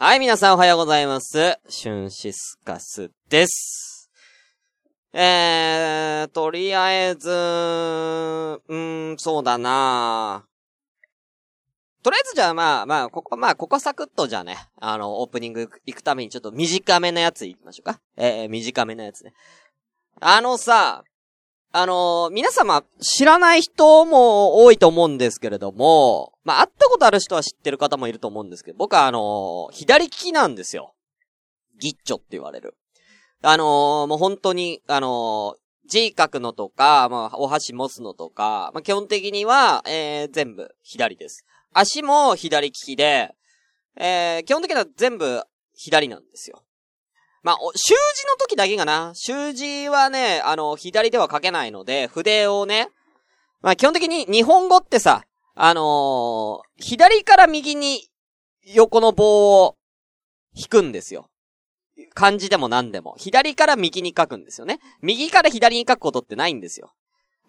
[0.00, 1.58] はい、皆さんおはようございます。
[1.68, 4.08] シュンシスカスです。
[5.12, 10.44] えー、とりあえず、うーん、そうだな
[12.04, 18.00] とりあえずじゃあまあまあ、ここ、まあ、ここサクッとじゃあね、あの、オープニング行くためにちょっと短めのやつ行きましょうか。
[18.16, 19.32] えー、短めのやつね。
[20.20, 21.02] あのさ、
[21.70, 30.94] あの皆様、知らない人も多いと思うんですけれども、まあ、会ったことある人は知ってる方もいると思うんですけど、僕はあの左利きなんですよ。
[31.78, 32.74] ギッチョって言われる。
[33.42, 41.44] あのもう本当に、あの字書くのとか、まあ、お箸持つのとか、まあ、基本的には、えー、全部左です。
[41.72, 43.34] 足も左利きで、
[43.96, 45.42] えー、基本的には全部
[45.74, 46.62] 左なんですよ。
[47.42, 49.12] まあ、習字の時だけかな。
[49.14, 52.88] 習字はね、あの、左では書けないので、筆をね、
[53.60, 55.24] まあ基本的に日本語ってさ、
[55.54, 58.08] あのー左から右に
[58.62, 59.76] 横の棒を
[60.54, 61.28] 引くんですよ。
[62.14, 63.16] 漢字でも何でも。
[63.18, 64.78] 左から右に書くんですよね。
[65.02, 66.92] 右から左に書くことってないんですよ。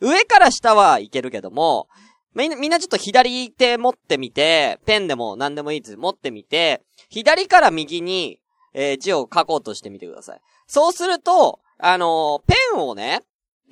[0.02, 1.88] 上から下はいけるけども、
[2.34, 5.98] みんな、みんなちょっと左手持ってみて、ペンでも何でもいいです。
[5.98, 8.40] 持ってみて、左から右に、
[8.74, 10.42] えー字を書こうとしてみてください。
[10.68, 13.22] そうすると、あのーペンをね、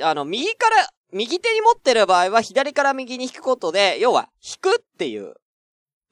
[0.02, 5.36] あの、右から、右手に持ってる場合は左から右に引くことで、要は、引くっていう、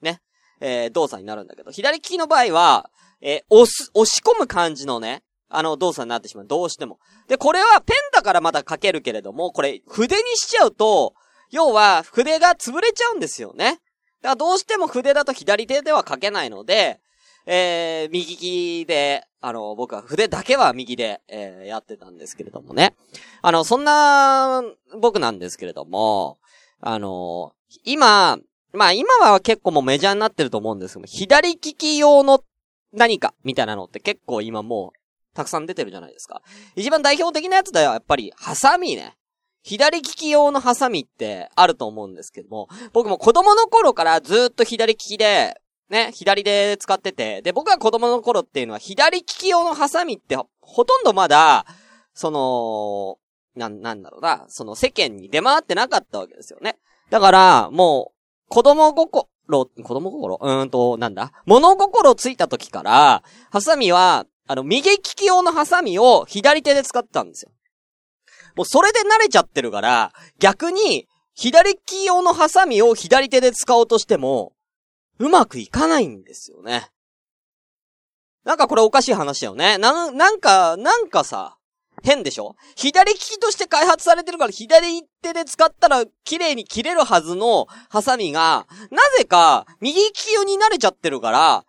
[0.00, 0.20] ね、
[0.60, 6.46] えー動作になるんだけど、左利きの場合は、えー押す、押し込む感じのね、あの動作になってしまう。
[6.46, 6.98] どうしても。
[7.28, 11.14] で、これはペンだからまだ書けるけれども、これ、筆にしちゃうと、
[11.50, 13.80] 要は、筆が潰れちゃうんですよね。
[14.22, 17.00] だからどうしても筆だと左手では書けないので、
[17.46, 22.94] えー、右利きで、あの、僕は筆だけは右で、えーやってたんですけれどもね。
[23.42, 24.62] あの、そんな、
[25.00, 26.38] 僕なんですけれども、
[26.80, 27.52] あの、
[27.84, 28.38] 今、
[28.72, 32.42] まあ今は結構もうメジャーになってると思うんですけど、左利き用の
[32.92, 34.98] 何かみたいなのって結構今もう、
[35.34, 36.42] たくさん出てるじゃないですか。
[36.74, 39.16] 一番代表的なやつだよ、やっぱり、ハサミね。
[39.62, 51.64] 左利き用のハサミってあると思うんですけども、僕も子供の頃からずっと左利きで、ね、左で使ってて、で、僕が子供の頃っていうのは左利き用のハサミってほとんどまだ、
[52.14, 53.18] その、
[53.54, 56.78] な、なんだろうな、その世間に出回ってなかったわけですよね。
[57.10, 60.38] だから、もう、子供心、子供心？
[60.40, 61.32] うーんと、なんだ？
[61.46, 67.52] 物心ついた時から、ハサミは、あの、右利き用のハサミを左手で使ってたんですよ。
[68.56, 74.52] もうそれで慣れちゃってるから、逆に、左利き用のハサミを左手で使おうとしても、
[75.18, 76.90] うまくいかないんですよね。
[78.44, 79.78] なんかこれおかしい話だよね。
[79.78, 81.56] なん、なんか、なんかさ、
[82.02, 82.54] 変でしょ？
[82.76, 91.64] 左利きとして開発されてるから左手で使ったら綺麗に切れるはずのハサミが、なぜか右利き用に慣れちゃってるから、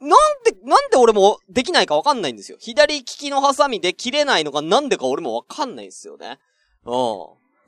[0.00, 0.10] なん
[0.44, 2.56] で、なんで俺もできないかわかんないんですよ。
[2.58, 6.38] 左利きのハサミで切れないのがなんでか俺もわかんないんですよね。
[6.84, 6.94] うん。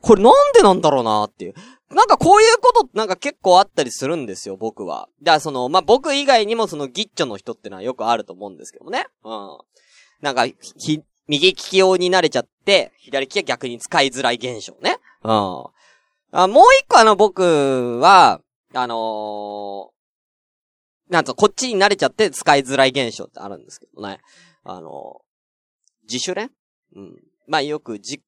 [0.03, 1.55] これなんでなんだろうなっていう。
[1.91, 5.09] なんかこういうことなんか結構あったりするんですよ、僕は。
[5.23, 9.07] だからその、まあ、僕以外にもそのギッチョの人ってのはよくあると思うんですけどね。
[9.25, 9.59] うん。
[10.21, 14.99] なんか、ひ、右利き用に慣れちゃって、左利きは逆に使いづらい現象ね。
[15.25, 15.31] うん。
[16.33, 18.41] あもう一個あの僕は、
[18.73, 24.21] あのーなんと、こっちに慣れちゃって使いづらい現象ってあるんですけどね。
[24.63, 25.25] あのー
[26.05, 26.51] 自主練？
[26.95, 27.17] うん。
[27.49, 28.23] まあ、よくじ、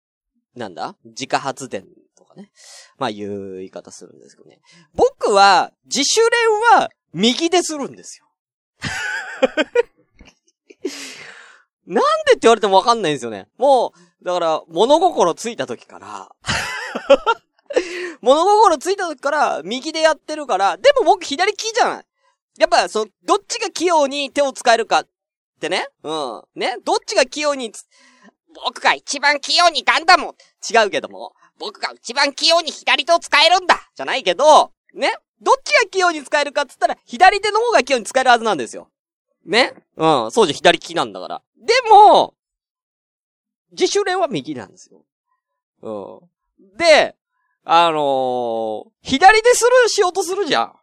[0.55, 0.97] なんだ？
[1.05, 1.87] 自家発電
[2.17, 2.51] とかね。
[2.99, 4.61] まあ、いう言い方するんですけどね。
[4.95, 8.27] 僕は、自主練は、右でするんですよ。
[11.87, 13.49] なんでって言われてもわかんないんですよね。
[13.59, 16.31] もう、だから、物心ついた時から、
[18.21, 22.05] 物心ついた時から、右でやってるから、でも僕左利きじゃない。
[22.59, 25.09] やっぱ、その、どっちが器用に手を使えるかっ
[25.61, 25.89] てね。
[26.03, 26.43] うん。
[26.55, 26.77] ね。
[26.85, 27.73] どっちが器用に、
[28.65, 30.35] 僕が一番器用にガンダムを
[30.69, 35.15] 違うけども、僕が一番器用に左手を使えるんだじゃないけど、ね？
[35.41, 38.88] どっちが器用に使えるかって言ったら、左手の方が器用に使えるはずなんですよ。
[39.44, 39.75] ね？
[39.97, 40.31] うん。
[40.31, 41.43] そうじゃ左利きなんだから。
[41.56, 42.35] でも、
[43.73, 45.05] 自主練は右なんですよ。
[45.82, 45.91] う
[46.65, 46.76] ん。
[46.76, 47.17] で、
[47.65, 50.75] あのー左でするしようとするじゃん。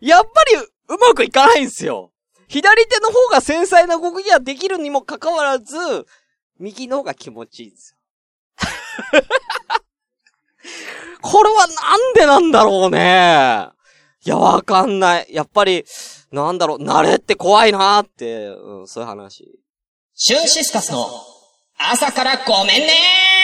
[0.00, 2.12] やっぱり、うまくいかないんですよ。
[2.48, 5.76] 左手の方が繊細な動きができるにもかかわらず、
[6.60, 7.96] 右の方が気持ちいいんですよ。
[11.22, 13.68] これはなんでなんだろうね。
[14.24, 15.26] いや、わかんない。
[15.30, 15.84] やっぱり、
[16.30, 19.58] なんだろう、慣れって怖いなーって、うん、そういう話。
[20.14, 21.08] シュンシスカスの
[21.78, 23.39] 朝からごめんね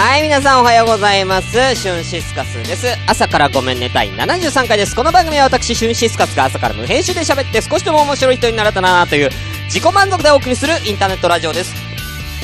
[0.00, 1.74] はい皆さんおはようございます。
[1.74, 2.86] シュンシスカスです。
[3.08, 4.94] 朝からごめんね第73回です。
[4.94, 9.30] この番組は私、シュンシスカスが朝から無編集で喋って少しでも面白い人になれたなという
[9.64, 11.74] 自己満足でお送りするインターネットラジオです。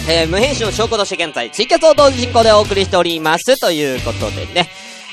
[0.08, 3.56] えー、無編集の証拠として現在、ツイキャスを同時進行でお送りしております。
[3.60, 4.68] ということでね。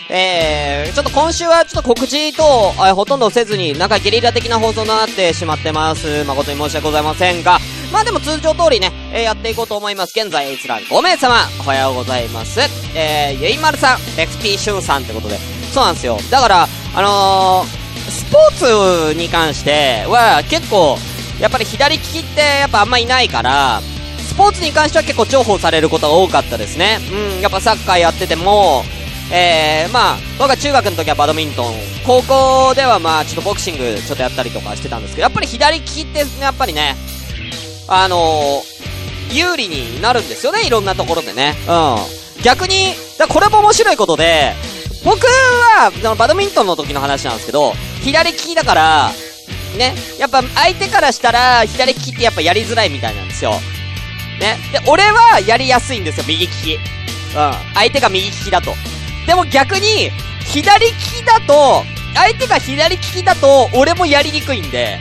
[0.10, 6.24] えー、ちょっと今週はちょっと告知と、えーほとんどせずに、なんかゲリラ的な放送になってしまってます。
[6.24, 7.60] 誠に申し訳ございませんが、
[7.92, 10.18] まあでも通常通りね、えーやっていこうと思います。
[10.18, 12.60] 現在、閲覧5名様、おはようございます。
[12.96, 15.38] えー、ゆいまるさん、FT しゅんさんってことで、
[15.74, 16.18] そうなんですよ。
[16.30, 20.98] だから、あのー、スポーツに関しては結構、
[21.40, 23.82] やっぱり左利きってやっぱあんまいないから、
[24.20, 27.00] スポーツに関しては結構重宝されることが多かったですね。
[27.36, 28.84] うん、やっぱサッカーやってても、
[29.34, 31.74] えー、まあ、僕は中学の時はバドミントン、
[32.06, 36.96] 高校ではまあ、ちょっとボクシングちょっとやったりとかしてたんですけど、やっぱり左利きって、やっぱりね、
[37.94, 41.58] あのー、有利になるんですよね、いろんなところでね。
[41.68, 42.42] うん。
[42.42, 44.54] 逆に、だこれも面白いことで、
[45.04, 49.12] 僕は、そのバドミントンの時の話なんですけど、左利きだから、
[49.78, 53.52] ね、やっぱ相手からしたら、左利きってやっぱやりづらいみたいなんですよ。
[54.40, 54.58] ね。
[54.72, 56.76] で、俺はやりやすいんですよ、右利き。
[56.76, 56.80] うん。
[57.74, 58.74] 相手が右利きだと。
[59.28, 60.12] でも逆に、
[60.46, 61.84] 左利きだと、
[62.14, 64.98] 相手が左利きだと、俺もやりにくいんで、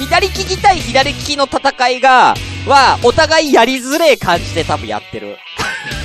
[0.00, 2.34] 左利き対左利きの戦いが、
[2.66, 5.36] は、お互いやりづれえ感じで多分やってる。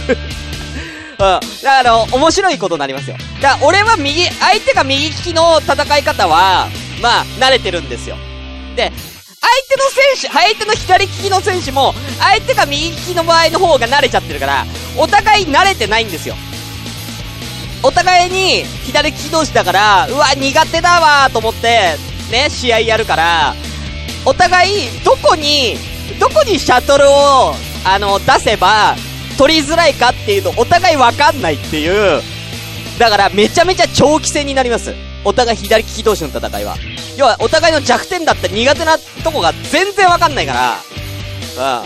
[1.17, 1.17] うん。
[1.17, 3.15] だから、面白いことになりますよ。
[3.41, 6.67] だから、俺は右、相手が右利きの戦い方は、
[7.01, 8.17] まあ、慣れてるんですよ。
[8.75, 8.91] で、
[9.39, 9.89] 相手の
[10.19, 14.65] 選手、相手の左利きの選手も、相手が右利きの場合の方が慣れちゃってるから、
[14.97, 16.35] お互い慣れてないんですよ。
[17.81, 21.95] お互いに左利き同士だから、うわ、苦手だわと思って、
[22.29, 23.55] ね、試合やるから、
[24.25, 25.77] お互い、どこに、
[26.19, 27.53] どこにシャトルを、
[27.85, 28.95] あの、出せば、
[29.37, 32.21] 取りづらいかっていうの、お互いわかんないっていう、
[32.97, 34.95] だから、めちゃめちゃ長期戦になります。
[35.23, 36.75] お互い左利き同士の戦いは。
[37.17, 40.53] 要は、お互いの弱点だった苦手なとこが全然わかんないか
[41.57, 41.85] ら、う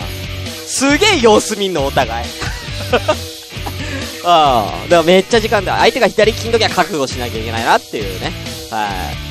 [0.66, 2.26] すげえ様子見んの、お互い。
[4.24, 5.78] ああ、だからめっちゃ時間だ。
[5.78, 8.32] 相手が左利きの時は覚悟しなきゃいけないなっていうね。
[8.70, 8.86] は
[9.26, 9.29] い。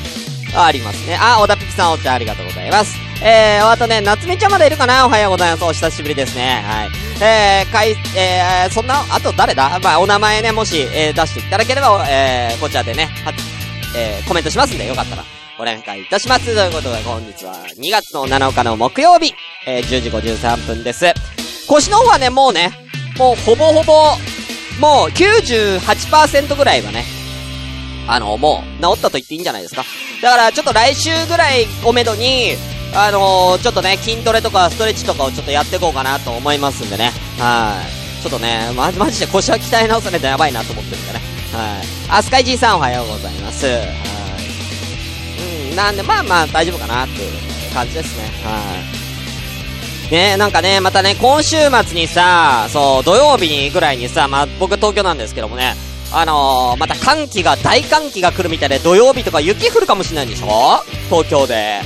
[0.54, 1.16] ありますね。
[1.20, 2.96] あ、小田ピキさんお茶ありがとうございます。
[3.22, 5.06] えー、あとね、夏美ちゃんまだいるかな？
[5.06, 5.64] おはようございます。
[5.64, 6.62] お久しぶりですね。
[6.64, 6.90] はい。
[7.22, 9.78] えー、かい、えー、そんな、あと誰だ？
[9.80, 13.32] まあ、お名前ね、もし、えー、出していただければ、えー、こちらでね、は、
[13.96, 15.24] えー、コメントしますんで、よかったら、
[15.58, 16.46] お願いいたします。
[16.46, 19.34] ということで、本日は2月の7日の木曜日、
[19.66, 21.12] えー、10時53分です。
[21.68, 22.72] 腰の方はね、もうね、
[23.18, 23.92] もうほぼほぼ、
[24.80, 27.04] もう98%ぐらいはね、
[28.10, 29.84] あの、もう治ったと言っていいんじゃないですか。
[30.20, 32.56] だからちょっと来週ぐらいをめどに、
[32.92, 37.12] あのー、ちょっとね、筋トレとかストレッチとかをちょっとやっていこうかなと思いますんでね。
[37.38, 37.80] は
[38.20, 38.22] い。
[38.22, 41.20] ちょっとね、ま、マジで腰は鍛え直さないとやばいなと思ってるんでね。
[41.52, 42.18] はい。
[42.18, 43.64] あ、スカイジーさんおはようございます。
[43.66, 43.86] はい。
[45.70, 47.32] うん、なんで、まあまあ大丈夫かなっていう
[47.72, 48.24] 感じですね。
[48.44, 48.60] は
[50.10, 50.12] い。
[50.12, 55.76] ねなんかね、またね、今週末にさ、そう、土曜日にぐらいにさ、まあ僕東京なんですけどもね、
[56.12, 60.82] あのー、また寒気が、大寒気が来るみたいで土曜日とか雪降るかもしれないんでしょ？
[61.08, 61.80] 東京で。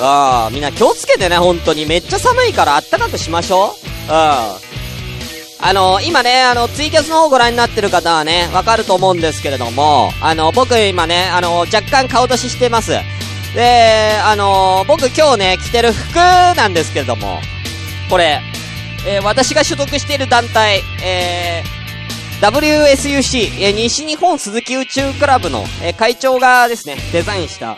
[0.00, 1.86] うん、みんな気をつけてね、本当に。
[1.86, 3.76] めっちゃ寒いからあったかくしましょ
[4.08, 4.12] う。
[4.12, 4.70] うん。
[5.62, 12.92] あのー、今ね、あの、ツイキャスの方ご覧になってる方はね、わかると思うんですけれども、あの、僕今ね、あの、若干顔出ししてます。
[13.54, 17.40] で、あの、僕今日ね、着てる服なんですけれども、
[18.08, 18.40] これ、
[19.06, 21.79] えー私が所属している団体、えー、
[22.40, 27.76] WSUC、え西日本鈴木宇宙クラブの、え会長がですね、デザインした、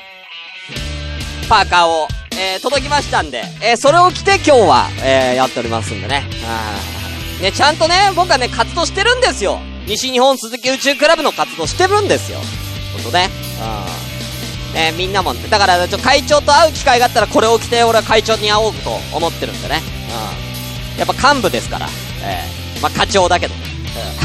[1.49, 2.07] パーカーを、
[2.39, 6.29] えー届きましたんで、えーそれを着て今日は、えーやっておりますんでね。
[7.41, 9.59] ね、ちゃんとね、僕はね、活動してるんですよ。
[9.89, 12.39] 西日本鈴木宇宙クラブの活動してるんですよ。
[12.93, 13.31] ほんとね。
[14.71, 14.75] うん。
[14.75, 19.83] ね、みんなも、だから、ちょ、会長と会う機会があったらこれを着て俺は会長に会おうと思ってるんでね。
[20.95, 20.99] うん。
[21.01, 21.89] やっぱ幹部ですから。
[22.23, 22.45] え
[22.77, 23.61] えまあ、課長だけどね。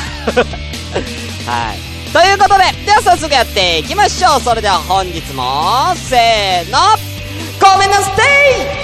[0.02, 0.17] うん
[1.46, 2.12] はい。
[2.12, 4.42] ということで、では早速やっていきましょう。
[4.42, 6.80] それでは本日も、せーの、
[7.60, 8.22] コメントステ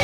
[0.00, 0.03] イ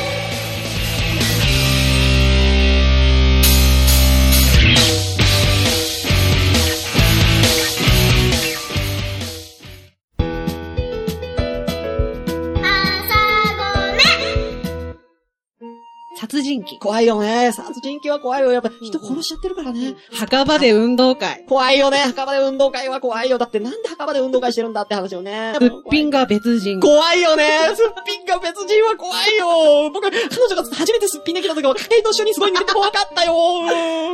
[16.79, 17.51] 怖いよね。
[17.51, 18.51] 殺人鬼は怖いよ。
[18.51, 19.95] やっぱ人殺しちゃってるからね。
[20.13, 21.45] 墓場で運動会。
[21.47, 21.97] 怖いよね。
[21.99, 23.37] 墓場で運動会は怖いよ。
[23.37, 25.53] だってなんで墓場で運動会してるんだって話よね。
[25.59, 26.79] すっぴんが別人。
[26.79, 27.73] 怖いよね。
[27.75, 29.89] すっぴんが別人は怖いよ。
[29.91, 33.33] 僕、彼女が初めてすっぴんできた時は、家庭と一緒にすごい見てて怖かったよ。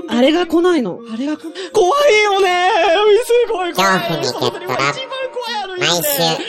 [0.09, 0.99] あれが来ないの？
[1.13, 1.47] あれが、怖
[2.09, 2.71] いよね。
[3.25, 3.99] すごい怖い。
[3.99, 6.01] 恐怖にゲットラ一番怖いある毎週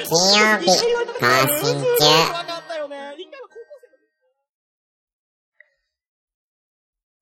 [0.09, 0.75] 金曜日更
[1.59, 2.97] 新中怖かったよね。
[3.19, 3.89] 一回は高校生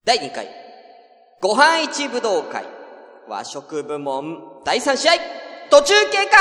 [0.06, 0.48] 第2回、
[1.40, 2.64] ご飯一武道会、
[3.28, 4.38] 和食部門。
[4.64, 5.12] 第3試合、
[5.68, 6.36] 途中経過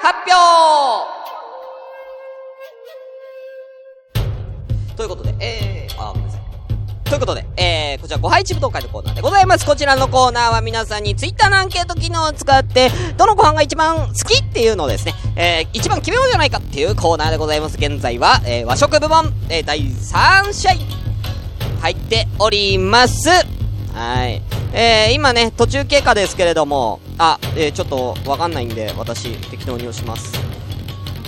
[0.00, 1.06] 発表。
[4.96, 6.40] ということで、えー、あ、ごめんなさい。
[7.04, 9.66] ということで、えー、こちら、ご配置武道会のコーナーでございます。
[9.66, 17.76] こちらのコーナーは皆さんにツイッターのアンケート機能を使って、どのご飯が一番好きっていうのをですね、えー、一番決めようじゃないかっていうコーナーでございます。
[17.76, 20.99] 現在は、えー、和食部門、えー、第3試合、
[21.80, 23.28] 入っております。
[23.92, 24.42] はい。
[24.72, 30.32] えー、今ね、途中経過ですけれども、あ、えー、ちょっとわかんないんで、私、適当に押します。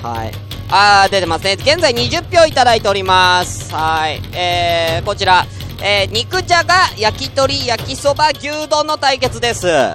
[0.03, 0.33] はい。
[0.71, 1.55] あー、出てますね。
[1.55, 3.75] 現在20票いただいております。
[3.75, 4.21] はい。
[4.35, 5.45] えー、こちら、
[5.83, 9.67] えー、肉じゃが、焼き鳥、焼きそば、牛丼の対決です。
[9.67, 9.95] は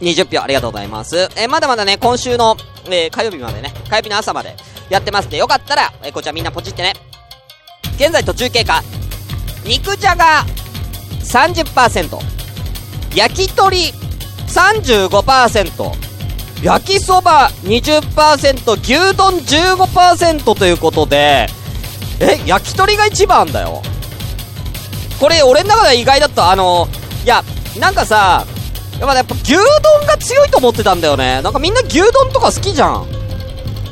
[0.00, 0.04] い。
[0.04, 1.16] 20票ありがとうございます。
[1.36, 4.56] えー、まだまだね、今週の、えー、火曜日までね、火曜日の朝まで
[4.88, 6.94] やってますんで、よかったら、えー、こちらみんなポチってね。
[7.96, 8.82] 現在途中経過。
[9.64, 10.44] 肉じゃが
[11.20, 12.18] 30%。
[13.14, 13.92] 焼き鳥
[14.48, 15.92] 35%。
[16.62, 18.80] 焼きそば20%。
[18.80, 21.46] 牛丼15%ということで、
[22.20, 23.82] え、焼き鳥が一番だよ。
[25.20, 26.50] これ、俺の中では意外だった。
[26.50, 26.88] あの、
[27.24, 27.42] いや、
[27.78, 28.46] なんかさ、
[29.00, 29.62] やっぱやっぱ牛丼
[30.06, 31.42] が強いと思ってたんだよね。
[31.42, 33.06] なんかみんな牛丼とか好きじゃん。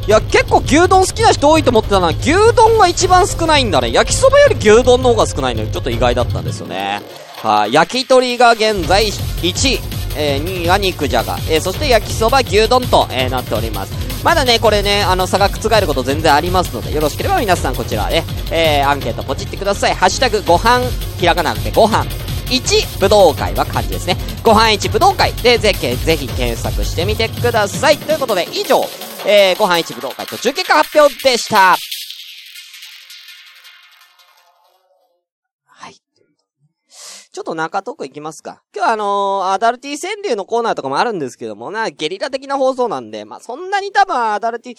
[0.06, 2.08] いや、結構牛丼好きな人多いと思ってたな。
[2.08, 3.92] 牛丼が一番少ないんだね。
[3.92, 7.00] 焼きそばより牛丼の方が少ないのちょっと意外だったんですよね。
[7.36, 10.02] はい、焼き鳥が現在1位。
[10.14, 11.38] えー、2位が肉じゃが。
[11.48, 13.92] えー、そして焼きそば、牛丼と、えー、なっております。
[14.22, 19.94] まだね、これね、あの、差が覆ること全然ありますので、よろしければ皆さんこちらね、えー、アンケートポチってください。
[19.94, 20.80] ハッシュタグ、ご飯、
[21.18, 22.04] ひらがなくてご飯。
[22.50, 24.16] 1武道会は漢字ですね。
[24.42, 27.96] ご飯1武道会でぜひ、ぜひ検索してみてください。
[27.96, 28.84] ということで、以上、
[29.24, 31.76] えー、ご飯1武道会途中結果発表でした。
[35.66, 35.94] はい。
[35.94, 38.64] ちょっと中トークいきますか。
[38.74, 44.76] 今日はあのーアダルティ川柳のコーナーとかもあるんですけどもな、ゲリラ的な放送なんで、まあ、そんなに多分アダルティ、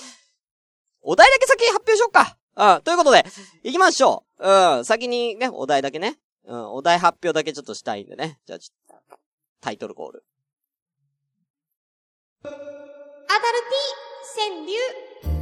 [1.02, 2.38] お題だけ先に発表しようか。
[2.56, 3.26] うん、ということで、
[3.64, 4.48] 行きましょう。
[4.78, 6.18] うん、先にね、お題だけね。
[6.46, 8.40] うん、お題発表だけちょっとしたいんでね。
[8.46, 9.18] じゃあちょっと、
[9.62, 10.26] タイトルコール。
[12.44, 15.34] アダルティ川柳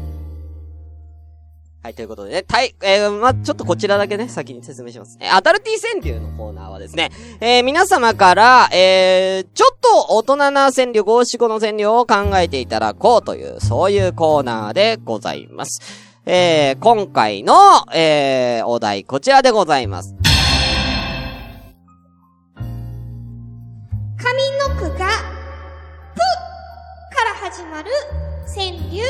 [1.83, 5.17] はい、ということでね、たい、えー、ま、ちょっとこちらだけね、先に説明します。
[5.19, 15.81] えーアダルティ川柳のコーナーはですね、えー、皆様から、えー、ちょっと大人な川柳、五七五の川柳を考えていただこうという、そういうコーナーでございます。
[16.25, 17.55] えー、今回の、
[17.93, 20.15] えー、お題、こちらでございます。
[24.17, 25.07] 上の句が、ぷか
[27.25, 27.89] ら始まる
[28.53, 29.01] 川柳。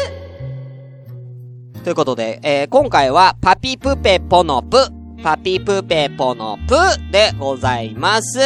[1.84, 4.78] ということで、えー、今回は、パピプペポのプ、
[5.24, 6.76] パピプペポのプ
[7.12, 8.40] でございます。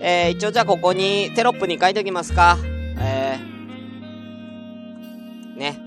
[0.00, 2.58] えー、一応じゃあここに、テロップに書いておきますか。
[2.98, 5.78] えー、ね。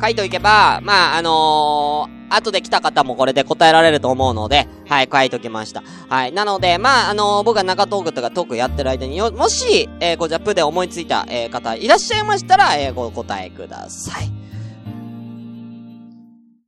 [0.00, 5.82] 書いておけば、まあ、あのー、後で来た方もこれで答えられると思うので、はい、書いておきました。
[6.08, 6.32] はい。
[6.32, 14.30] なので、まあ、あのー僕が中トークとかトークやってる間に、もし、えー、こちらプで思いついた、えー方いらっしゃいましたら、えー、ご答えください。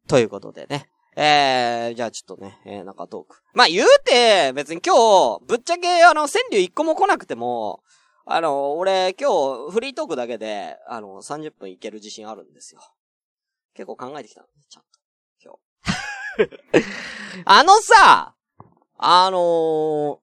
[0.07, 0.89] ということでね。
[1.17, 3.41] えー、じゃあちょっとね、えー、中トーク。
[3.55, 4.95] まあ、言うて、別に今
[5.39, 7.81] 日、ぶっちゃけ、あの、川柳一個も来なくても、
[8.27, 9.31] あの、俺、今
[9.69, 12.81] 日、フリートークだけで、あの、30分いける自信あるんですよ。
[13.75, 14.94] 結構考えてきたんです、ちゃんと。
[17.45, 18.35] あのさ、
[18.99, 20.19] あのー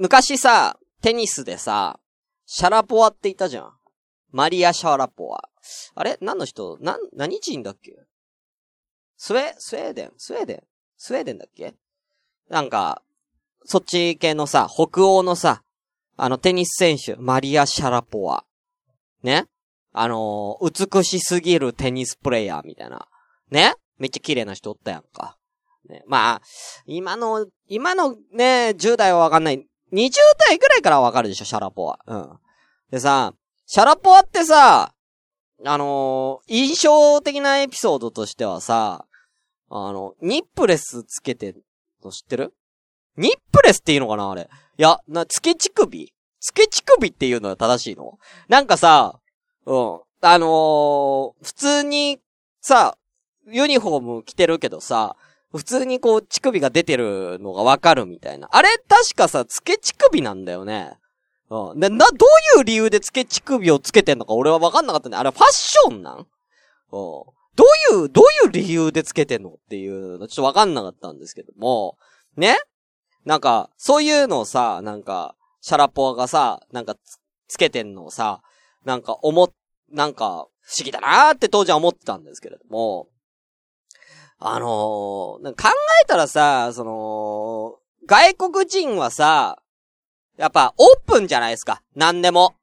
[0.00, 1.98] 昔さ、テニスでさ、
[2.46, 3.72] シャラポワっていたじゃん。
[4.30, 5.48] マリア・シャラポワ。
[5.96, 6.16] あれ？
[6.20, 6.78] 何の人？
[6.80, 7.96] な、何人だっけ？
[9.16, 10.12] スウェ、スウェーデン？
[10.16, 10.62] スウェーデン？
[10.96, 11.74] スウェーデンだっけ？
[12.48, 13.02] なんか、
[13.64, 15.64] そっち系のさ、北欧のさ、
[16.16, 18.44] あのテニス選手、マリア・シャラポワ。
[19.24, 19.46] ね？
[19.92, 23.08] あのー美しすぎるテニスプレイヤーみたいな。
[23.50, 23.74] ね？
[23.98, 25.36] めっちゃ綺麗な人おったやんか。
[25.88, 26.42] ね、まあ、
[26.86, 29.66] 今の、今のね、10代はわかんない。
[29.92, 30.10] 20
[30.46, 31.98] 代ぐらいからわかるでしょ、シャラポワ。
[32.06, 32.38] うん。
[32.90, 33.32] でさ、
[33.66, 34.92] シャラポワってさ、
[35.64, 39.06] あのー印象的なエピソードとしてはさ、
[39.70, 42.54] あの、ニップレスつけて知ってる？
[43.16, 44.48] ニップレスっていうのかなあれ。
[44.76, 48.18] いや、な、つけ乳首つけ乳首っていうのは正しいの？
[48.48, 49.18] なんかさ、
[49.66, 50.00] うん。
[50.20, 52.18] あのー普通に、
[52.60, 52.97] さ、
[53.50, 55.16] ユニフォーム着てるけどさ、
[55.52, 58.48] 普通にこう、乳首が出てるのがわかるみたいな。
[58.52, 60.98] あれ、確かさ、つけ乳首なんだよね。
[61.48, 61.80] うん。
[61.80, 62.26] で、な、ど
[62.56, 65.16] ういう理由でつけ乳首をつけてんのか俺はわかんなかったね。
[65.16, 66.18] あれ、ファッションなん？
[66.18, 66.24] うん。
[66.90, 71.96] どういう、どういう理由でつけてんのっていうの、ちょっとわかんなかったんですけども、
[72.36, 72.58] ね？
[73.24, 78.42] なんか、そういうのをさ、なんか、シャラポワがさ、なんかつ、つけてんのをさ、
[78.84, 79.50] なんか思っ、
[79.90, 83.08] なんか、不思議だなーって当時は思ってたんですけれども、
[84.40, 85.68] あのー考
[86.02, 87.76] えたらさ、その、
[88.06, 89.58] 外国人はさ、
[90.36, 91.82] やっぱオープンじゃないですか。
[91.96, 92.54] 何でも。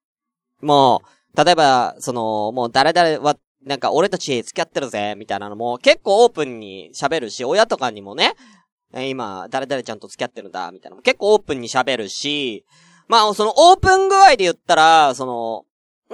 [0.61, 1.01] も
[1.35, 8.35] う、例えば、その、もう誰々は、なんか俺たち付き合ってるぜ、みたいなのも結構オープンに喋るし、親とかにもね、
[8.93, 12.63] 今、誰々ちゃんと付き合ってるんだ、みたいなのも結構オープンに喋るし、
[13.07, 15.65] まあ、そのオープン具合で言ったら、その、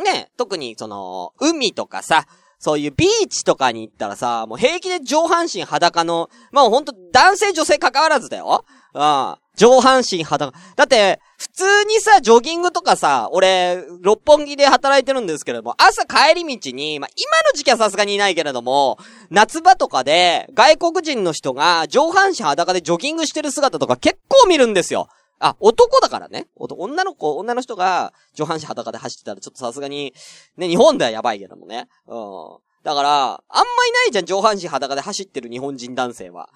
[0.04, 2.26] ね、特にその、海とかさ、
[2.62, 8.66] そういうビーチとかに行ったらさ、もう平気で上半身裸の、まあほんと男性女性関わらずだよ。
[8.94, 9.36] うん。
[9.58, 10.56] 上半身裸。
[10.76, 19.00] だって、普通にさ、ジョギングとかさ、俺、六本木で働いてるんですけれども、朝帰り道に、まあ今の時期はさすがにいないけれども、
[19.32, 25.08] 夏場とかで、外国人の人が上半身裸でジョギングしてる姿とか結構見るんですよ。
[25.42, 26.48] あ、男だからね。
[26.56, 30.14] 女の子、女の人が上半身裸で走ってたらちょっとさすがに、
[30.56, 31.88] ね、日本ではやばいけどもね。
[32.08, 32.58] うん。
[32.84, 36.50] だから、あんまいないじゃん、上半身裸で走ってる日本人男性は。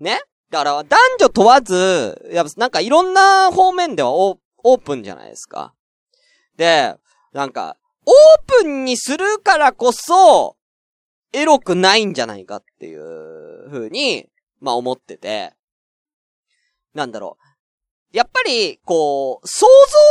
[0.00, 0.20] ね
[0.50, 5.74] だから、男女問わず、やっぱ、なんかいろんな方面ではオーオープンじゃないですか。
[6.56, 6.96] で、
[7.32, 10.56] なんか、オープンにするからこそ、
[11.32, 14.28] エロくないんじゃないかっていう風に、
[14.60, 15.52] まあ思ってて。
[16.94, 17.51] なんだろう。
[18.12, 19.66] やっぱり、こう、想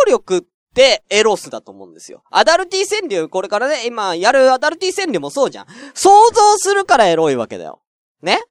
[0.06, 0.42] 像力っ
[0.74, 2.24] てエロスだと思うんですよ。
[2.32, 5.68] アダルティ川柳、これからね、今やるアダルティ川柳もそうじゃん。
[5.94, 7.82] 想像するからエロいわけだよ。
[8.22, 8.42] ね？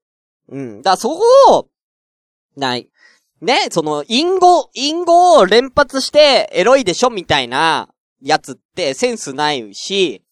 [0.49, 0.83] うん。
[0.83, 1.23] だからそこ
[1.57, 1.69] を、
[2.57, 2.89] ない。
[3.41, 3.69] ね？
[3.71, 7.89] その、隠語、隠語を連発してエロいでしょみたいな
[8.23, 10.23] やつってセンスないし、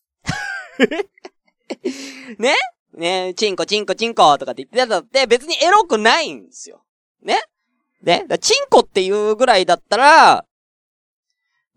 [2.38, 2.54] ね？
[2.94, 3.34] ね？
[3.34, 6.84] チンコチンコチンコとかって言ってたって別にエロくないんですよ。
[7.22, 7.40] ね？
[8.02, 10.44] ねだチンコっていうぐらいだったら、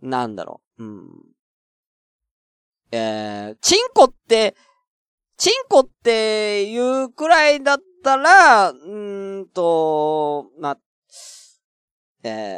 [0.02, 0.84] なんだろう。
[0.84, 1.10] うん。
[2.92, 4.56] えー、チンコって、
[5.38, 10.78] チンコっていうくらいだったら、うーんと、ま、
[12.24, 12.58] え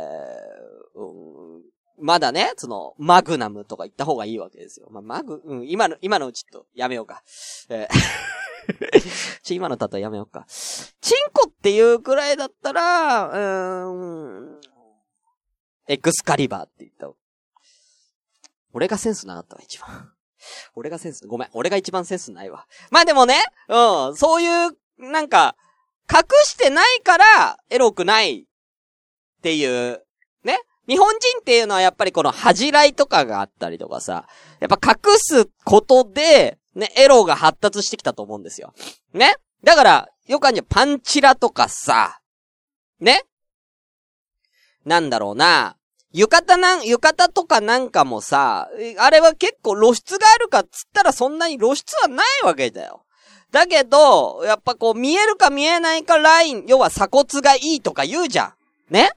[0.95, 4.88] ー、うんまだね、その、マグナムとか言った方がいいわけですよ。
[4.91, 7.23] まあ、マグ、うん、今の、今のうちとやめようか。
[7.69, 8.43] えー
[9.43, 10.45] ち、今の例えやめようか。
[10.47, 14.62] チンコっていうくらいだったら、うーん、
[15.88, 17.12] エクスカリバーって言った。
[18.71, 20.12] 俺がセンスなかったわ、一番。
[20.75, 22.67] 俺がセンス、ごめん、俺が一番センスないわ。
[22.89, 23.36] まあでもね、
[23.67, 25.56] うん、そういう、なんか、
[26.12, 28.45] 隠してないから、エロくないっ
[29.41, 30.03] ていう、
[30.43, 30.60] ね。
[30.88, 34.28] 日本人っていうのはやっぱりこの恥じらいとかがあったりとかさ、
[34.60, 38.74] やっぱ隠すことで、ね、エロが発達してきたと思うんですよ。
[39.13, 39.36] ね？
[39.63, 42.19] だから、よくあるじゃん、パンチラとかさ、
[43.00, 43.24] ね？
[44.84, 45.78] なんだろうな、
[46.12, 48.69] 浴衣なん、浴衣とかなんかもさ、
[49.00, 53.06] あれは結構露出があるかっつったらそんなに露出はないわけだよ。
[53.52, 58.54] だけど、やっぱこう見えるか見えないかライン、要は鎖骨がいいとか言うじゃん。
[58.93, 59.12] ね？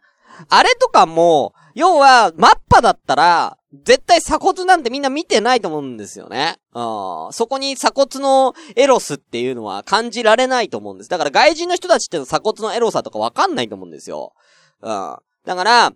[0.49, 6.57] あれとかも、要は、マッパだったら、絶対鎖骨なんてみんな見てないと思うんですよね。
[6.72, 7.33] うん。
[7.33, 11.11] そこに鎖骨のエロスっていうのは感じられないと思うんです。
[11.11, 14.33] だから外人の人たちっての鎖骨のエロさとかわかんないと思うんですよ。
[14.81, 15.16] うん。
[15.44, 15.92] だから、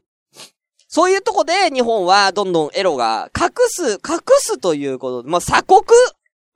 [0.89, 5.81] そういうとこで日本はどんどんエロが隠す、隠すということで、まあ、鎖国？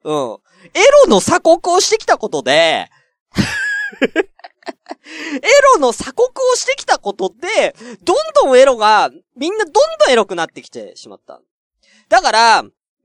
[0.05, 0.13] うん。
[0.13, 2.91] エロの鎖国をしてきたことで、エ
[5.37, 5.41] エ
[5.75, 11.41] ロの鎖国をしてきたことって、どんどんエロが、みんなどんどんエロくなってきてしまった。
[12.09, 12.65] だから、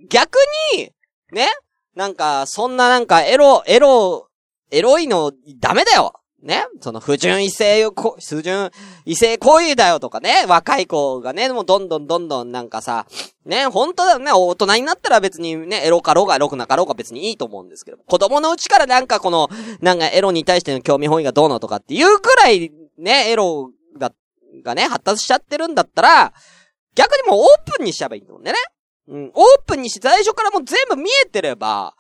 [0.09, 0.37] 逆
[0.75, 0.91] に、
[1.31, 1.47] ね
[1.95, 4.29] なんか、そんななんかエロ、エロ、
[4.71, 8.71] エロいのダメだよねその不純異性こ、不純
[9.05, 13.05] 異性行為だよとかね、若い子がね、もうどんどんどんどんなんかさ、
[13.45, 19.49] ね、本当だよね、大人になったら別にね、エロかろうがエロくなかろうが別にいいと思うんですけど、子供のうちからなんかこの、
[19.81, 24.11] なんかエロに対しての興味本位がどうのとかっていうくらい、ね、エロが、
[24.63, 26.33] がね、発達しちゃってるんだったら、
[26.95, 28.61] 逆にもうオープンにしちゃえばいいと思うんだよね。
[29.09, 31.95] うん、オープンにして最初からもう全部見えてれば、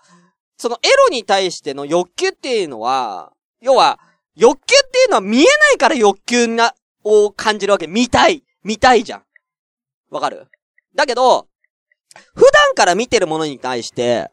[0.57, 3.99] そのエロに対しての欲求っていうのは、要は、
[4.39, 6.73] 欲求っていうのは見えないから欲求な、
[7.03, 7.87] を感じるわけ。
[7.87, 8.43] 見たい。
[8.63, 9.23] 見たいじゃん。
[10.09, 10.47] わかる？
[10.95, 11.47] だけど、
[12.33, 14.31] 普段から見てるものに対して、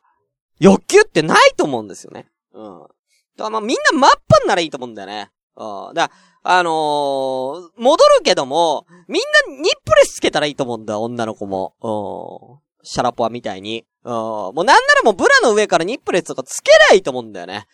[0.59, 2.29] 欲求ってないと思うんですよね。
[2.55, 2.81] うん。
[2.81, 2.91] だか
[3.39, 5.31] らまあみんなマッパンならいいと思うんだよね。
[5.57, 5.95] うん。
[5.95, 6.15] だか
[6.45, 11.75] らあのー戻るけども、みんなニップレスつけたらいいと思うんだよ、女の子も。
[11.83, 12.87] うん。
[12.87, 13.85] シャラポワみたいに。
[14.05, 14.13] うん。
[14.13, 17.67] もうなんならもうブラの上からニップレスとかつけりゃいいと思うんだよね。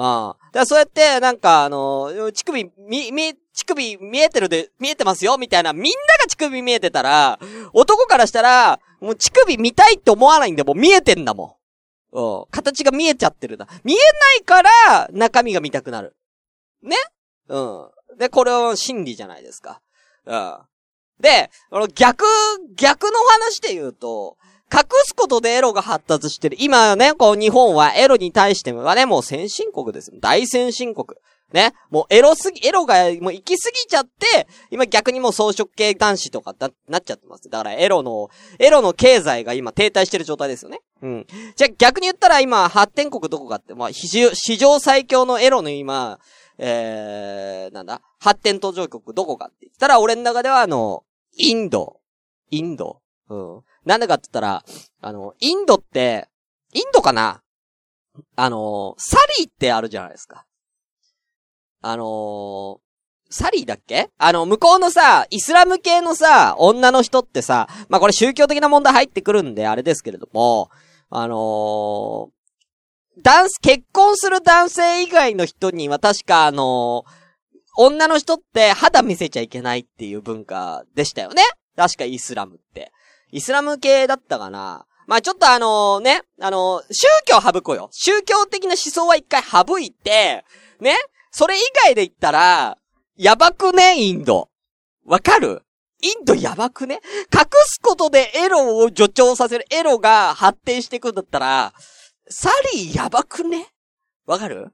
[0.00, 0.04] うん。
[0.04, 7.38] だからそうやって、なんかあのー乳首、み、み、乳首見えてるで、見えてますよみたいな、みんなが乳首見えてたら、
[7.74, 11.58] 男からしたら、もう乳首見たいって思わないんで、もう見えてんだも
[12.12, 12.18] ん。
[12.18, 12.44] うん。
[12.50, 13.68] 形が見えちゃってるんだ。
[13.84, 16.16] 見えないから、中身が見たくなる。
[16.82, 16.96] ね？
[17.48, 17.90] うん。
[18.18, 19.82] で、これは真理じゃないですか。
[20.24, 20.58] うん。
[21.20, 21.50] で、
[21.94, 22.24] 逆、
[22.74, 24.38] 逆の話で言うと、
[24.72, 26.56] 隠すことでエロが発達してる。
[26.60, 30.12] 今ね、こう日本はエロに対してはね、もう先進国です。
[30.20, 31.06] 大先進国。
[31.52, 31.72] ね。
[31.90, 37.50] もうエロすぎ、エロがもう行き過ぎちゃって、今逆にもう装飾系男子とかな、なっちゃってます。
[37.50, 38.30] だからエロの、
[38.60, 40.80] エロの経済が今停滞してる状態ですよね。
[41.02, 41.26] うん。
[41.56, 46.20] じゃあ逆に言ったら今発展国どこかって、まあ、史上最強のエロの今、
[46.58, 48.00] えー、なんだ？
[48.20, 51.02] 発展途上国どこかって言ったら俺の中ではあの、
[51.36, 51.96] インド。
[52.50, 53.00] インド。
[53.28, 53.60] うん。
[53.84, 54.64] なんでかって言ったら、
[55.00, 56.28] あの、インドって、
[56.72, 57.42] インドかな？
[58.36, 60.44] あの、サリーってあるじゃないですか。
[61.82, 62.80] あの
[63.30, 64.10] サリーだっけ？
[64.18, 70.70] あの、向こうのさ、イスラム系のさ、女の人ってさ、まあ、これ宗教的な問題入ってくるんで、あれですけれども、
[71.08, 77.20] あのー、男子、結婚する男性以外の人には確かあのー
[77.76, 81.42] 女の人って肌見せちゃいけないっていう文化でしたよね
[81.76, 82.90] 確かイスラムって。
[83.32, 87.88] イスラム系だったかなまあちょっとあのね、あの宗教省こうよ。
[87.92, 90.44] 宗教的な思想は一回省いて、
[90.80, 90.94] ね
[91.32, 92.78] それ以外で言ったら、
[93.16, 93.96] やばくね？
[93.96, 94.48] インド。
[95.04, 95.62] わかる？
[96.02, 97.00] インドやばくね？
[97.32, 101.72] 隠すことでエロを助長させる、エロが発展していくんだったら、
[102.28, 103.66] サリーやばくね？
[104.26, 104.72] わかる？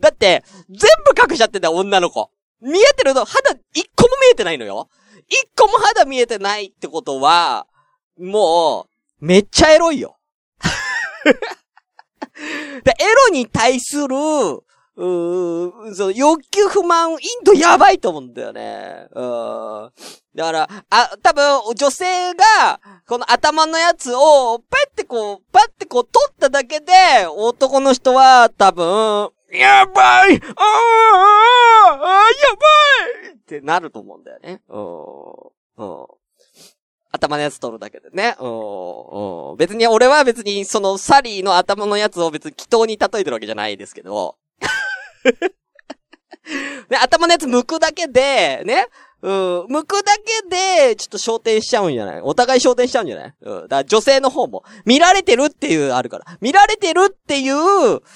[0.00, 2.30] だって、全部隠しちゃってんだよ、女の子。
[2.60, 4.88] 見えてるの、肌一個も見えてないのよ。
[5.28, 7.66] 一個も肌見えてないってことは、
[8.18, 8.86] も
[9.20, 10.16] う、めっちゃエロいよ。
[12.84, 14.06] で、エロに対する、
[14.98, 19.06] うーそう、欲求不満、インドやばいと思うんだよね。
[19.12, 19.92] うん。
[20.34, 26.92] だから、あ、多分、女性が、この頭のやつを、パってこう、パってこう、取っただけで、
[27.28, 32.00] 男の人は、多分、やばいあーあーあや
[33.22, 34.60] ばいってなると思うんだよね。
[34.68, 34.82] うん。
[35.76, 36.06] うん。
[37.16, 38.36] 頭のやつ取るだけでね。
[38.40, 39.56] うん。
[39.56, 44.36] 別に、俺は別に、その、サリーの頭のやつを別に祈祷に例えてるわけじゃないですけど。
[46.88, 48.86] ね、頭のやつ剥くだけで、ね。
[49.22, 49.64] うん。
[49.64, 50.48] 剥くだけ
[50.88, 52.20] で、ちょっと焦点しちゃうんじゃない？
[52.20, 53.34] お互い焦点しちゃうんじゃない？
[53.40, 53.62] うん。
[53.62, 56.24] だから女性の方も、見られてるっていうあるから。
[56.40, 57.56] 見られてるっていう、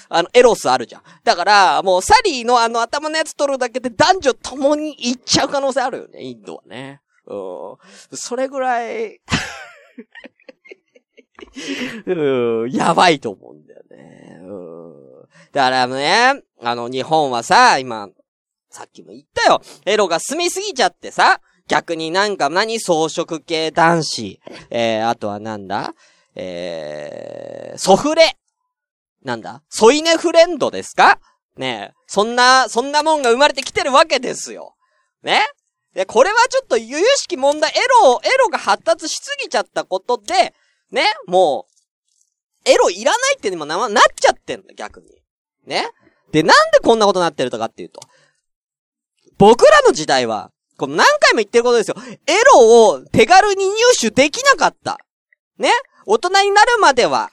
[0.09, 1.03] あの、エロスあるじゃん。
[1.25, 7.01] だから、もうサリーのあの頭のやつ取るだけで男女共に行っちゃう可能性あるよね、インドはね。
[7.31, 7.75] う
[8.15, 8.17] ん。
[8.17, 9.21] それぐらい、
[12.73, 14.39] やばいと思うんだよね。
[14.43, 15.29] うん。
[15.53, 18.09] だからね、あの、日本はさ、今、
[18.69, 19.63] さっきも言ったよ。
[19.85, 24.41] エロが住みすぎちゃってさ、逆になんか何装飾系男子、
[24.71, 25.95] えー、あとはなんだ？
[26.35, 28.37] えー、ソフレ。
[29.23, 29.63] なんだ？
[29.69, 31.21] ソイネフレンドですか？
[31.57, 31.95] ねえ。
[32.07, 34.75] そんな、そんなもんが生まれてきてるわけですよ。
[35.23, 35.43] ね？
[35.95, 40.55] で、これはちょっと由々しき問題、エロを、エロが発達しすぎちゃったことで、
[40.91, 45.09] ね、もう、エロいらないってでもな、なっちゃってんの、逆に。
[45.67, 45.91] ね
[46.33, 48.01] で、なんでこんなことになってるとかっていうと、
[49.39, 51.97] 僕らの時代は、この何回も言ってることですよ。
[52.27, 54.99] エロを手軽に入手できなかった。
[55.59, 55.71] ね
[56.07, 57.31] 大人になるまでは、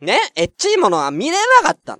[0.00, 1.98] ねエッチいものは見れなかった。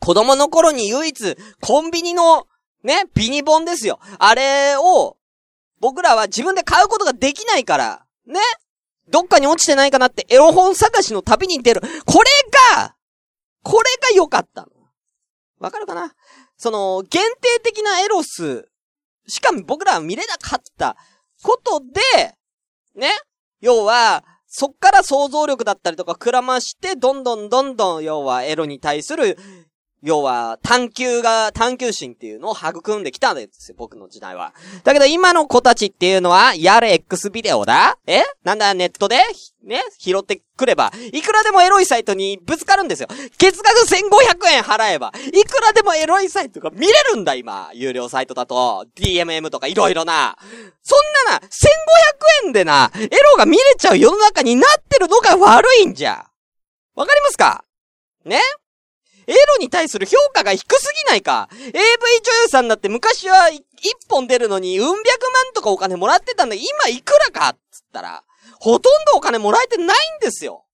[0.00, 2.46] 子供の頃に唯一、コンビニの、
[2.84, 3.98] ね、ビニボンですよ。
[4.18, 5.16] あれを、
[5.80, 8.38] 僕らは自分で買うことができないから、ね
[9.08, 11.82] どっかに落ちてないかなってエロ本探しの旅に出る。
[12.06, 12.30] これ
[12.76, 12.94] が、
[13.62, 14.68] これが良かったの。
[15.58, 16.14] わかるかな？
[16.56, 18.68] その、限定的なエロス、
[19.26, 20.96] しかも僕らは見れなかった
[21.42, 22.36] ことで、
[22.94, 23.10] ね
[23.60, 29.38] 要は、そっから想像力だったりとかくらまして、どんどんどんどん、要はエロに対する
[30.04, 34.52] 要は、探求が、探求心っていうのを育んできたんですよ、僕の時代は。
[34.84, 37.96] だけど今の子たちっていうのは、やれ X ビデオだ？
[38.06, 38.22] え？
[38.44, 39.16] なんだネットで
[39.62, 39.82] ね？
[39.98, 43.08] 拾ってくれば、いくらでもエロいサイトにぶつかるんですよ。
[43.38, 47.70] 月額1500円払えば、いくらでもエロいサイトが見れるんだ、今。
[47.72, 50.36] 有料サイトだと、DMM とかいろいろな。
[50.82, 51.48] そんなな、1500
[52.44, 56.26] 円でな、エロが見れちゃう世の中になってるのが悪いんじゃ。
[56.94, 57.64] わかりますか？
[58.26, 58.38] ね？
[59.26, 63.62] エロに対する評価が低すぎないか ?AV 女優さんだって昔は一
[64.08, 65.02] 本出るのに、うん百万
[65.54, 68.24] とかお金もらってたんだ今いくらかっつったら、
[68.60, 70.64] ほとんどお金もらえてないんですよ。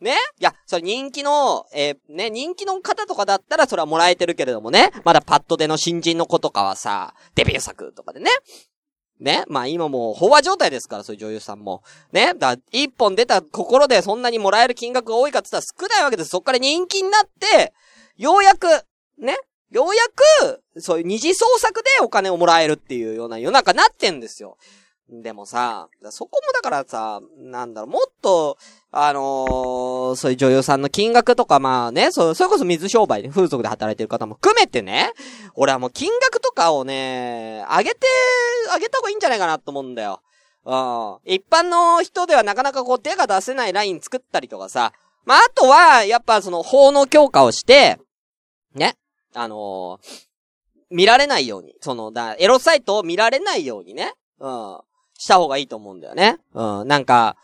[0.00, 0.16] ね？
[0.38, 4.92] いや、それ人気の、えーね、人気の方とかだったらそれはもらえてるけれどもね。
[5.04, 8.30] まだパッドでの新人の子とかはさ、デビュー作とかでね。
[9.20, 9.44] ね。
[9.48, 11.82] まあ今もう飽和状態ですから、そういう女優さんも。
[12.12, 12.34] ね。
[12.34, 16.30] だ一本出た心でそんなにもらえる金額が多いかって言ったら少ないわけです。
[16.30, 17.72] そっから人気になって、
[18.16, 18.66] ようやく、
[19.18, 19.36] ね。
[19.70, 20.02] ようや
[20.74, 24.56] く、そういう二次創作でお金をもらえるっていうような世の中になってんですよ。
[25.08, 28.56] でもさ、そこもだからさ、なんだろう、もっと、
[28.90, 35.12] あのーそういう女優さんの金額とか、まあね、そう、それこそ水商売で風俗で働いてる方も含めてね、
[35.54, 38.06] 俺はもう金額とかをね、上げて、
[38.72, 40.20] 上げた方がいいんじゃないかなと思うんだよ。
[40.64, 41.18] うん。
[41.24, 44.92] 一般の人ではなかなかこう手が出せないライン作ったりとかさ、
[45.24, 47.98] まあ、あとは、やっぱその法の強化をして、
[48.74, 48.96] ね、
[49.34, 50.24] あのー
[50.90, 54.78] 見られないように、その、だ、エロサイトを見られないようにね、うん、
[55.18, 56.38] した方がいいと思うんだよね。
[56.52, 57.36] うん、なんか、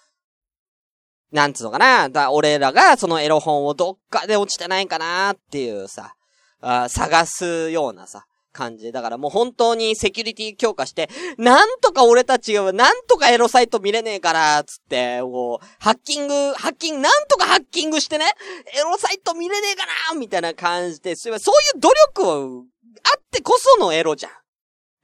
[1.33, 6.15] なんつうのかな、だ、俺らがそのエロ本をどっかで落ちてないかなっていうさ、
[6.61, 8.93] あ探すようなさ、感じ。
[8.93, 18.27] だからもう本当にセキュリティ強化して、なんとか俺たちが、なんとかエロサイト見れねえから、つって、こう、ハッキング、ハッキング、なんとかハッキングしてね、
[18.77, 21.91] エロサイト見れねえかなみたいな感じで、そういうそういう努
[22.23, 22.65] 力を、
[23.03, 24.33] あってこそのエロじゃん。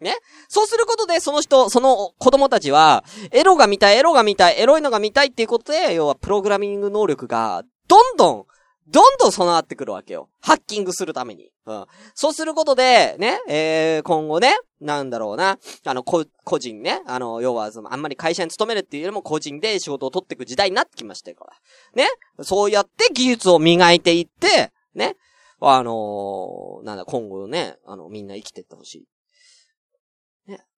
[0.00, 0.14] ね
[0.48, 8.46] そうすることで、その人、その子供たちは、エロが見たい、エロが見たい、エロいのが見たいっていうことで、要はプログラミング能力が、どんどん、
[8.88, 10.28] どんどん備わってくるわけよ。
[10.40, 11.50] ハッキングするために。
[11.66, 11.86] うん。
[12.14, 21.52] そうすることで、ね、えー、今後ね、なんだろうな、あの、こ、個人ね、あの、要は、その、あんまり会社に勤めるっていうよりも個人で仕事を取っていく時代になってきましたから。
[21.94, 22.08] ね。
[22.44, 25.16] そうやって技術を磨いていって、ね。
[25.58, 29.04] あのーなんだ、今後ね、あの、みんな生きてってほしい。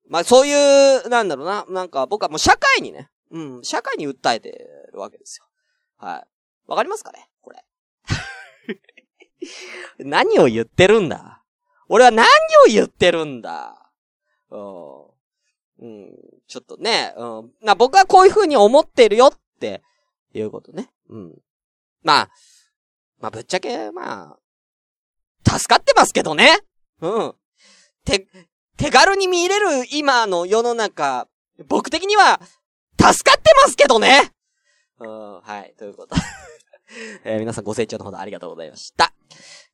[0.08, 0.52] まあ、そうい
[1.06, 4.50] う、なんだろうな、なんか僕はもう社会にね、うん、社会に訴えて
[4.92, 5.46] るわけですよ。
[5.98, 6.26] はい。
[6.66, 7.28] わかりますかね？
[7.40, 7.64] これ。
[10.04, 11.42] 何を言ってるんだ？
[11.88, 12.28] 俺は何を
[12.68, 13.90] 言ってるんだ？
[14.50, 15.04] うん。
[15.80, 16.16] うん。
[16.46, 17.52] ちょっとね、うん。
[17.62, 19.82] な、僕はこういう風に思ってるよって、
[20.34, 20.90] いうことね。
[21.08, 21.38] うん。
[22.02, 22.30] まあ、
[23.20, 24.36] まあ、ぶっちゃけ、ま
[25.44, 26.60] あ、助かってますけどね
[27.00, 27.34] うん。
[28.04, 28.26] 手、
[28.78, 31.26] 手軽に見れる今の世の中、
[31.68, 32.40] 僕的には、
[32.96, 34.32] 助かってますけどね
[35.00, 36.14] うん、はい、ということ。
[37.24, 39.12] えー皆さんご清聴のほどありがとうございました。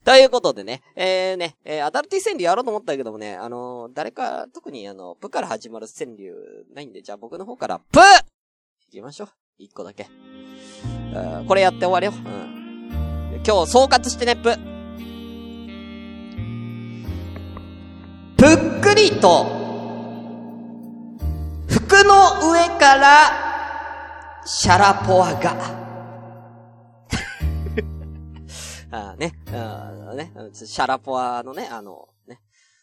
[0.05, 6.35] ということでね、えー、ね、えーアダルティ川柳やろうと思ったけどもね、あのー誰か、特にあの、プから始まる川柳
[6.73, 8.07] ないんで、じゃあ僕の方から、プ行
[8.91, 9.29] きましょう。
[9.59, 10.09] 一個だけ。
[11.15, 12.13] うんこれやって終わりよ。
[12.13, 13.43] うん。
[13.47, 14.74] 今日総括してね、プ。
[18.45, 19.47] ぷっくりと、
[21.67, 25.57] 服の上から、シャラポワが。
[28.93, 32.43] あね、あーね、シャラポワのね、あの、ね、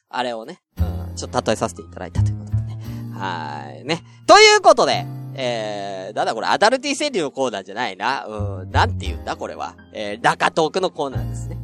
[0.10, 2.80] あれをね、うん、ちょっと例えさせていただいたということでね。
[3.13, 4.04] はい、ね。
[4.26, 8.26] ということで、えー、なんだこれ、アダルティ川柳のコーナーじゃないな。
[8.26, 9.76] うん、なんて言うんだこれは。
[9.93, 11.61] えー、ラカトークのコーナーですね。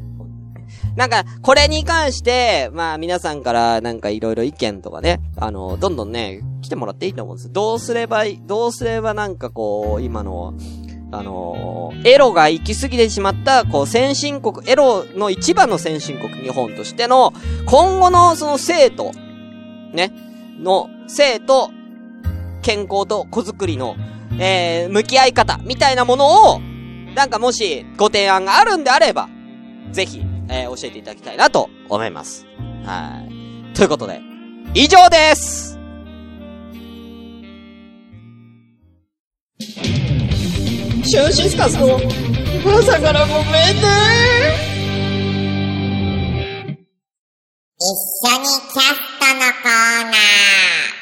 [0.98, 7.52] なんか、これに関して、まあ皆さんからなんかいろいろ意見とかね、あの、どんどんね、来てもらっていいと思うんです。
[7.52, 10.56] どうすれば、どうすればなんかこう、今の、
[11.10, 17.32] あのエロが行き過ぎてしまった、こう、先進国、エロの一番の先進国、日本としての、
[17.68, 19.12] 今後のその生徒、
[19.94, 20.12] ね、
[20.60, 21.70] の、生と、
[22.64, 23.96] 健康と子作りの、
[24.40, 26.60] えー、向き合い方、みたいなものを、
[27.14, 29.30] なんかもし、ご提案があるんであれば、
[29.92, 32.46] ぜひ、えー、教えていただきたいなと思います。
[32.86, 33.76] はい。
[33.76, 34.22] ということで、
[34.74, 35.78] 以上です
[39.60, 41.98] シュンシスカスの
[42.80, 44.68] 朝からごめんね
[47.80, 47.84] 一
[48.28, 50.98] 緒にキャストのコーナー。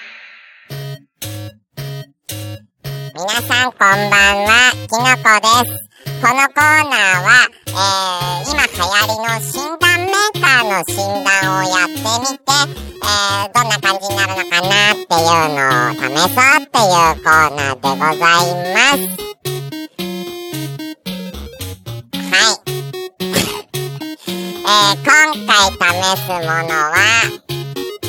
[3.16, 5.80] 皆さんこんばんは、きのこです。
[6.22, 7.30] このコーナーは、
[7.68, 8.35] えー、今
[8.76, 19.00] 流行りの診断メーカーの診断をやってみて、えー、どんな感じになるのかなっていうのを試そうっていうコーナーでございます。
[22.20, 22.60] はい。
[24.60, 25.16] えー、今
[25.48, 27.00] 回試すものは、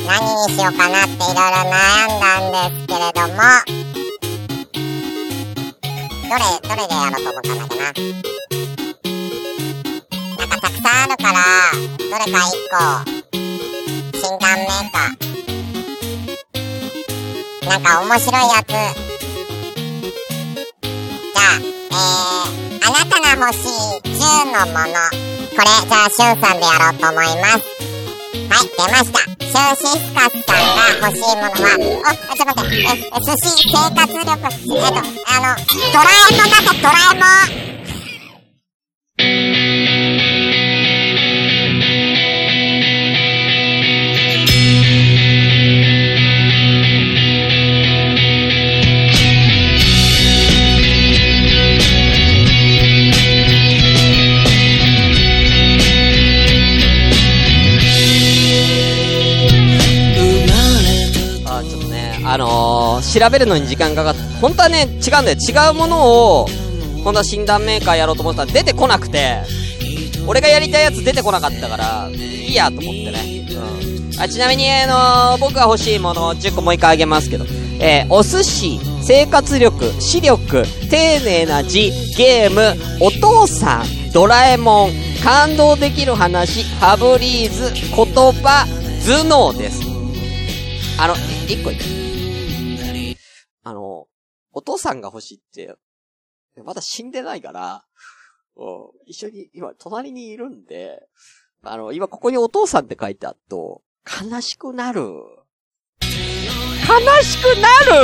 [0.04, 3.38] 何にしようかなっていろいろ悩んだんですけれども、
[6.28, 8.65] どれ、どれでやろうと思ったんだっけな？
[10.48, 11.40] なんかたくさんあるから、
[11.98, 12.76] どれか一個、
[14.16, 15.26] 診断メーカー。
[17.68, 18.68] なんか面白いやつ。
[18.68, 23.70] じゃあ、えー、あなたが欲しい
[24.04, 24.94] 10のもの。
[25.50, 27.86] これ、じゃあ、しゅんさんでやろうと思います。
[28.48, 29.18] はい、出ました。
[29.40, 32.88] シュンシスカスさんが欲しいものは、お、ちょっと待って、え
[33.20, 35.58] 寿司、生活力、えっと、あの、
[35.92, 37.65] ドラえもんだってドラえもん。
[63.18, 65.38] 調べるのに時間かかって、本当はね、違うんだよ。
[65.38, 66.46] 違うものを、
[67.02, 69.38] 本当は診断メーカーやろうと思ったら出てこなくて、
[70.26, 73.46] 俺がやりたいやつ出てこなかったから、いいやと思ってね。
[74.12, 74.20] うん。
[74.20, 74.86] あ、ちなみに、あ
[75.32, 77.46] のー、僕が欲しいものを10個もう一回あげますけど、
[77.80, 84.90] えー、お寿司、生活力、視力、丁寧な字、ゲーム、お父さん、ドラえもん、
[85.22, 88.66] 感動できる話、ファブリーズ、言葉、
[89.06, 89.82] 頭脳です。
[90.98, 91.14] あの、
[91.46, 91.86] 一個言って。
[91.86, 92.05] あの、
[94.56, 95.76] お父さんが欲しいって、
[96.64, 97.84] まだ死んでないから、
[98.56, 98.64] うん
[99.04, 101.06] 一緒に、今、隣にいるんで、
[101.62, 105.02] あの、今ここにお父さんって書いてあると、悲しくなる。
[105.02, 106.08] 悲
[107.22, 107.96] しくなる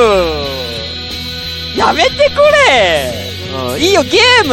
[1.79, 2.19] やめてく
[2.69, 3.15] れ
[3.75, 4.51] うん、いいよ、ゲーム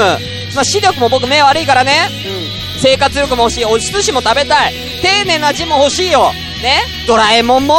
[0.55, 2.07] まあ、視力も僕目悪いからね。
[2.25, 2.81] うん。
[2.81, 3.65] 生活力も欲しい。
[3.65, 4.73] お寿司も食べたい。
[5.01, 6.31] 丁寧な字も欲しいよ。
[6.63, 6.83] ね？
[7.07, 7.75] ドラえもんも、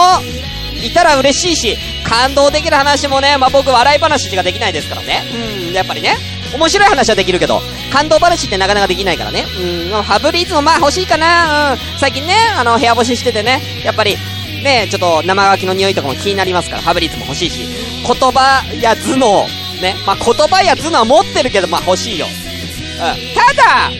[0.84, 5.22] いたら嬉しいし、感動できる話もね、まあ、僕笑い話しかできないですからね。
[5.68, 6.16] うん、やっぱりね。
[6.54, 7.60] 面白い話はできるけど、
[7.92, 9.46] 感動話ってなかなかできないからね。
[9.92, 11.72] うん、ファブリーズもまあ欲しいかな。
[11.72, 11.78] うん。
[11.98, 14.16] 最近ね、あの、部屋干ししててね、やっぱり、
[14.62, 17.60] ね、ちょっと生乾きの匂いとかも気になりますから、ファブリーズも欲しいし、
[18.04, 19.46] 言葉や頭脳、
[19.80, 22.26] ね、まあ、言葉や頭脳は持ってるけど、まあ、欲しいよ。
[22.26, 22.98] うん。
[22.98, 23.90] ただ、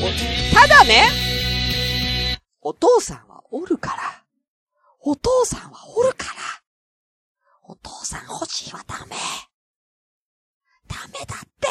[0.00, 1.08] おただね、
[2.60, 4.22] お父さんはおるから。
[5.04, 6.51] お父さんはおるから。
[7.64, 9.16] お父さん欲しいはダメ。
[10.88, 11.68] ダメだって。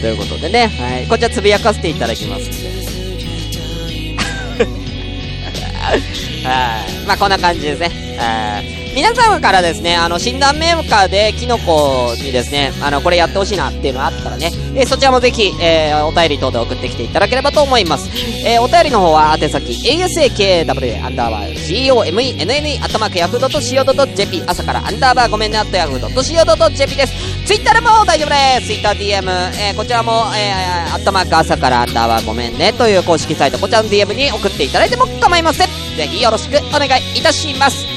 [0.00, 1.08] ということでね、はい。
[1.08, 2.56] こちらつぶやかせていただきますんで。
[6.46, 7.06] はい。
[7.06, 8.18] まあ、こんな感じですね。
[8.18, 8.85] はい。
[8.96, 18.08] 皆様からですね、あの、診断メーカーでキノコにですね、あの、これやってほしいなっていうのがあったらね、えーそちらもぜひ、えーお便り等で送ってきていただければと思います。
[18.46, 27.12] えーお便りの方は、宛先、asakw、アンダーバー、comenne、アットマーク、ヤフー .co.jp、朝からアンダーバー、ごめんね、アットヤフー .co.jp です。
[27.44, 28.66] ツイッターでも大丈夫です。
[28.68, 29.30] ツイッター DM、
[29.60, 35.68] えーこちらも、えー、アットマーク、朝からアンダーバー、ごめんね、という公式サイト、こちらの DM に送っていただいても構いません。
[35.98, 37.95] ぜひよろしくお願いいたします。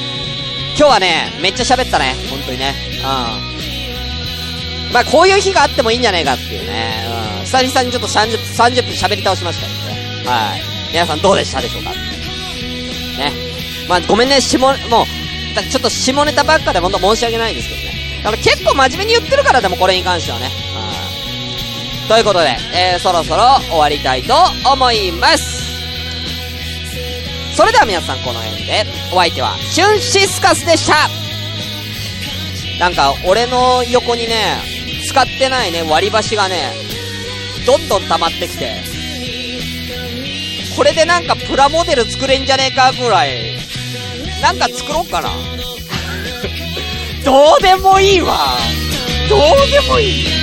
[0.80, 2.14] 今日はね、めっちゃ喋ったね。
[2.30, 2.72] 本当にね。
[2.96, 4.94] うん。
[4.94, 7.04] まあ、こういう日があってもいいんじゃないかっていうね。
[7.38, 7.44] うん。
[7.44, 10.24] 久々にちょっと30分、30分喋り倒しましたけどね。
[10.24, 10.62] はい。
[10.90, 11.96] 皆さんどうでしたでしょうかね。
[13.90, 14.74] まあ、ごめんね、下、もう、
[15.70, 17.92] ちょっと下ネタばっかで本当申し訳ないんですけどね。
[18.24, 20.48] だから結構真面目に言ってるからでもこれに関してはね。
[22.02, 22.08] うん。
[22.08, 25.59] ということで、えー、そろそろ終わりたいと思います。
[27.54, 31.08] それでは皆さんこの辺で、お相手は、シュンシスカスでした
[32.78, 34.56] なんか、俺の横にね、
[35.08, 36.72] 使ってないね、割り箸がね、
[37.66, 38.76] どんどん溜まってきて、
[40.76, 43.58] これでなんかプラモデル作れんじゃねえかぐらい、
[44.40, 45.30] なんか作ろうかな。
[47.24, 48.56] どうでもいいわ。
[49.28, 50.39] どうでもいい。